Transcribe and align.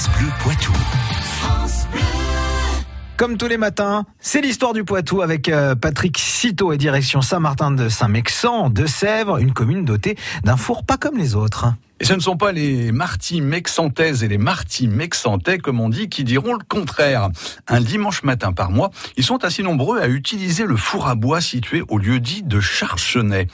France 0.00 0.18
Bleu 0.18 0.28
Poitou. 0.38 0.72
Comme 3.18 3.36
tous 3.36 3.48
les 3.48 3.58
matins, 3.58 4.06
c'est 4.18 4.40
l'histoire 4.40 4.72
du 4.72 4.82
Poitou 4.82 5.20
avec 5.20 5.50
euh, 5.50 5.74
Patrick 5.74 6.16
Citeau 6.16 6.72
et 6.72 6.78
direction 6.78 7.20
Saint-Martin 7.20 7.70
de 7.70 7.90
Saint-Mexan, 7.90 8.70
de 8.70 8.86
Sèvres, 8.86 9.38
une 9.38 9.52
commune 9.52 9.84
dotée 9.84 10.16
d'un 10.42 10.56
four 10.56 10.84
pas 10.84 10.96
comme 10.96 11.18
les 11.18 11.34
autres. 11.34 11.66
Et 12.02 12.06
ce 12.06 12.14
ne 12.14 12.20
sont 12.20 12.38
pas 12.38 12.50
les 12.50 12.92
martis 12.92 13.42
mexantaises 13.42 14.24
et 14.24 14.28
les 14.28 14.38
martis 14.38 14.88
mexantais, 14.88 15.58
comme 15.58 15.80
on 15.80 15.90
dit, 15.90 16.08
qui 16.08 16.24
diront 16.24 16.54
le 16.54 16.64
contraire. 16.66 17.28
Un 17.68 17.82
dimanche 17.82 18.22
matin 18.22 18.54
par 18.54 18.70
mois, 18.70 18.90
ils 19.18 19.24
sont 19.24 19.44
assez 19.44 19.62
nombreux 19.62 20.00
à 20.00 20.08
utiliser 20.08 20.64
le 20.64 20.76
four 20.76 21.08
à 21.08 21.14
bois 21.14 21.42
situé 21.42 21.82
au 21.88 21.98
lieu 21.98 22.18
dit 22.18 22.42
de 22.42 22.58
Charchenay. 22.58 23.48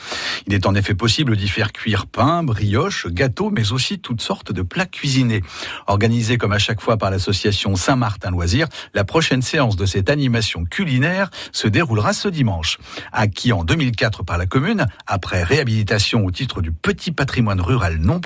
Il 0.46 0.54
est 0.54 0.64
en 0.66 0.76
effet 0.76 0.94
possible 0.94 1.36
d'y 1.36 1.48
faire 1.48 1.72
cuire 1.72 2.06
pain, 2.06 2.44
brioche, 2.44 3.08
gâteaux, 3.08 3.50
mais 3.50 3.72
aussi 3.72 3.98
toutes 3.98 4.20
sortes 4.20 4.52
de 4.52 4.62
plats 4.62 4.86
cuisinés. 4.86 5.42
Organisé 5.88 6.38
comme 6.38 6.52
à 6.52 6.60
chaque 6.60 6.80
fois 6.80 6.98
par 6.98 7.10
l'association 7.10 7.74
Saint-Martin 7.74 8.30
Loisirs, 8.30 8.68
la 8.94 9.02
prochaine 9.02 9.42
séance 9.42 9.74
de 9.74 9.86
cette 9.86 10.08
animation 10.08 10.64
culinaire 10.64 11.30
se 11.50 11.66
déroulera 11.66 12.12
ce 12.12 12.28
dimanche. 12.28 12.78
Acquis 13.10 13.52
en 13.52 13.64
2004 13.64 14.22
par 14.22 14.38
la 14.38 14.46
commune, 14.46 14.86
après 15.08 15.42
réhabilitation 15.42 16.24
au 16.24 16.30
titre 16.30 16.62
du 16.62 16.70
petit 16.70 17.10
patrimoine 17.10 17.60
rural 17.60 17.98
non 17.98 18.20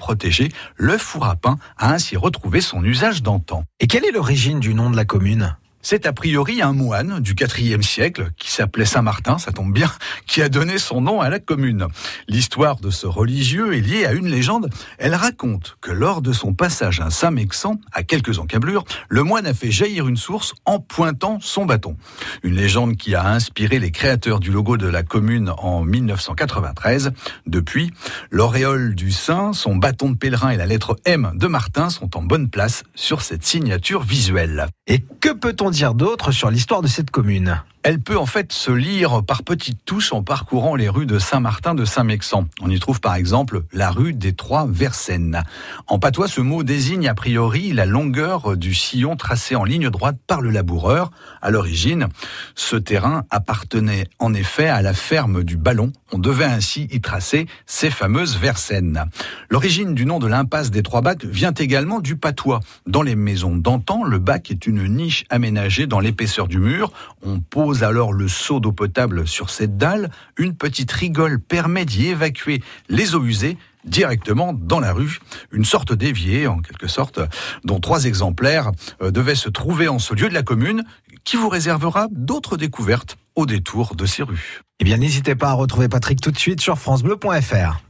le 0.77 0.99
four 0.99 1.27
à 1.27 1.37
pain 1.37 1.59
a 1.77 1.93
ainsi 1.93 2.17
retrouvé 2.17 2.61
son 2.61 2.85
usage 2.85 3.23
d'antan. 3.23 3.65
Et 3.79 3.87
quelle 3.87 4.05
est 4.05 4.13
l'origine 4.13 4.61
du 4.61 4.75
nom 4.75 4.91
de 4.91 4.97
la 4.97 5.05
commune? 5.05 5.57
C'est 5.83 6.07
a 6.07 6.13
priori 6.13 6.63
un 6.63 6.73
moine 6.73 7.21
du 7.21 7.35
IVe 7.59 7.83
siècle 7.83 8.31
qui 8.39 8.51
s'appelait 8.51 8.85
Saint 8.85 9.03
Martin, 9.03 9.39
ça 9.39 9.53
tombe 9.53 9.73
bien, 9.73 9.91
qui 10.27 10.43
a 10.43 10.49
donné 10.49 10.79
son 10.79 11.01
nom 11.01 11.21
à 11.21 11.31
la 11.31 11.39
commune. 11.39 11.87
L'histoire 12.29 12.77
de 12.77 12.91
ce 12.91 13.07
religieux 13.07 13.75
est 13.75 13.81
liée 13.81 14.05
à 14.05 14.13
une 14.13 14.29
légende. 14.29 14.69
Elle 14.99 15.15
raconte 15.15 15.77
que 15.81 15.91
lors 15.91 16.23
de 16.23 16.33
son 16.33 16.53
passage 16.53 17.01
à 17.01 17.11
Saint-Mexan, 17.11 17.81
à 17.93 18.03
quelques 18.03 18.39
encablures, 18.39 18.85
le 19.09 19.23
moine 19.23 19.47
a 19.47 19.55
fait 19.55 19.71
jaillir 19.71 20.07
une 20.07 20.17
source 20.17 20.55
en 20.65 20.81
pointant 20.81 21.39
son 21.41 21.65
bâton. 21.65 21.97
Une 22.43 22.57
légende 22.57 22.97
qui 22.97 23.15
a 23.15 23.27
inspiré 23.27 23.79
les 23.79 23.91
créateurs 23.91 24.41
du 24.41 24.51
logo 24.51 24.77
de 24.77 24.87
la 24.87 25.03
commune 25.03 25.53
en 25.59 25.83
1993. 25.83 27.13
Depuis, 27.47 27.91
l'auréole 28.31 28.95
du 28.95 29.13
saint, 29.13 29.53
son 29.53 29.77
bâton 29.77 30.11
de 30.11 30.17
pèlerin 30.17 30.51
et 30.51 30.57
la 30.57 30.67
lettre 30.67 30.97
M 31.05 31.33
de 31.35 31.47
Martin 31.47 31.91
sont 31.91 32.17
en 32.17 32.23
bonne 32.23 32.51
place 32.51 32.83
sur 32.95 33.23
cette 33.23 33.45
signature 33.45 34.03
visuelle. 34.03 34.67
Et 34.87 35.05
que 35.21 35.33
peut-on 35.33 35.70
dire 35.71 35.95
d'autre 35.95 36.33
sur 36.33 36.51
l'histoire 36.51 36.83
de 36.83 36.89
cette 36.89 37.11
commune 37.11 37.63
elle 37.83 37.99
peut 37.99 38.19
en 38.19 38.27
fait 38.27 38.53
se 38.53 38.71
lire 38.71 39.23
par 39.25 39.43
petites 39.43 39.85
touches 39.87 40.13
en 40.13 40.23
parcourant 40.23 40.75
les 40.75 40.91
rues 40.91 41.07
de 41.07 41.19
Saint-Martin 41.19 41.75
de 41.75 41.87
Saint-Mexan. 41.87 42.47
On 42.61 42.69
y 42.69 42.79
trouve 42.79 43.01
par 43.01 43.15
exemple 43.15 43.63
la 43.73 43.91
rue 43.91 44.13
des 44.13 44.35
Trois 44.35 44.67
Versaines. 44.69 45.43
En 45.87 45.99
patois, 45.99 46.29
ce 46.29 46.43
mot 46.43 46.63
désigne 46.63 47.09
a 47.09 47.15
priori 47.15 47.73
la 47.73 47.87
longueur 47.87 48.59
du 48.59 48.75
sillon 48.75 49.17
tracé 49.17 49.57
en 49.57 49.65
ligne 49.65 49.89
droite 49.89 50.19
par 50.27 50.43
le 50.43 50.51
laboureur. 50.51 51.11
À 51.41 51.51
l'origine, 51.51 52.09
ce 52.55 52.77
terrain 52.77 53.25
appartenait 53.31 54.09
en 54.19 54.35
effet 54.35 54.69
à 54.69 54.83
la 54.83 54.93
ferme 54.93 55.43
du 55.43 55.57
Ballon. 55.57 55.91
On 56.13 56.19
devait 56.19 56.45
ainsi 56.45 56.87
y 56.93 57.01
tracer 57.01 57.47
ces 57.65 57.89
fameuses 57.89 58.37
Versaines. 58.37 59.05
L'origine 59.49 59.95
du 59.95 60.05
nom 60.05 60.19
de 60.19 60.27
l'impasse 60.27 60.71
des 60.71 60.83
Trois 60.83 61.01
Bacs 61.01 61.25
vient 61.25 61.55
également 61.55 62.01
du 62.01 62.17
patois. 62.17 62.61
Dans 62.87 63.03
les 63.03 63.17
maisons 63.17 63.57
d'antan, 63.57 64.05
le 64.05 64.19
bac 64.19 64.51
est 64.51 64.67
une 64.67 64.85
niche 64.85 65.25
aménagée 65.31 65.87
dans 65.87 66.01
l'épaisseur 66.01 66.47
du 66.47 66.59
mur. 66.59 66.93
On 67.23 67.41
pose 67.41 67.70
alors 67.83 68.13
le 68.13 68.29
seau 68.29 68.61
d'eau 68.61 68.73
potable 68.73 69.27
sur 69.27 69.51
cette 69.51 69.77
dalle. 69.77 70.11
Une 70.37 70.55
petite 70.55 70.93
rigole 70.93 71.41
permet 71.41 71.85
d'y 71.85 72.09
évacuer 72.09 72.63
les 72.89 73.15
eaux 73.15 73.25
usées 73.25 73.57
directement 73.85 74.53
dans 74.53 74.81
la 74.81 74.93
rue, 74.93 75.21
une 75.53 75.65
sorte 75.65 75.93
d'évier 75.93 76.47
en 76.47 76.59
quelque 76.59 76.87
sorte, 76.87 77.21
dont 77.65 77.81
trois 77.81 78.05
exemplaires 78.05 78.73
euh, 79.03 79.11
devaient 79.11 79.35
se 79.35 79.49
trouver 79.49 79.89
en 79.89 79.99
ce 79.99 80.15
lieu 80.15 80.29
de 80.29 80.35
la 80.35 80.43
commune, 80.43 80.85
qui 81.25 81.37
vous 81.37 81.49
réservera 81.49 82.09
d'autres 82.11 82.57
découvertes 82.57 83.17
au 83.37 83.47
détour 83.47 83.95
de 83.95 84.07
ces 84.07 84.23
rues. 84.23 84.61
Eh 84.81 84.85
bien, 84.85 84.97
n'hésitez 84.97 85.35
pas 85.35 85.51
à 85.51 85.55
retrouver 85.55 85.89
Patrick 85.89 86.21
tout 86.21 86.31
de 86.31 86.39
suite 86.39 86.61
sur 86.61 86.79
francebleu.fr. 86.79 87.81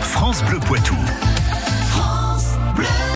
France 0.00 0.42
Bleu 0.44 0.58
Poitou. 0.60 0.96